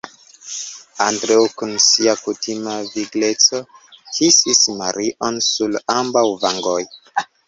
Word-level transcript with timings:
Andreo, 1.03 1.41
kun 1.57 1.73
sia 1.87 2.15
kutima 2.21 2.73
vigleco 2.93 3.59
kisis 4.15 4.63
Marion 4.79 5.37
sur 5.49 5.77
ambaŭ 5.97 6.25
vangoj. 6.45 6.79